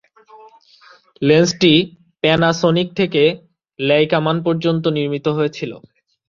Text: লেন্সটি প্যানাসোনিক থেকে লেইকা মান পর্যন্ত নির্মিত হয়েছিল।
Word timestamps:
লেন্সটি 1.21 1.73
প্যানাসোনিক 2.23 2.87
থেকে 2.99 3.23
লেইকা 3.79 4.19
মান 4.25 4.37
পর্যন্ত 4.45 4.83
নির্মিত 4.97 5.25
হয়েছিল। 5.37 5.71